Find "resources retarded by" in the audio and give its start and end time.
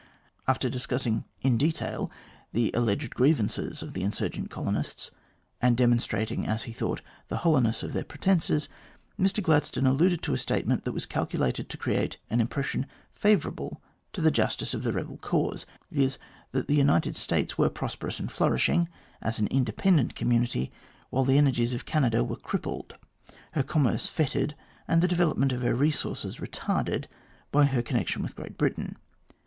25.75-27.65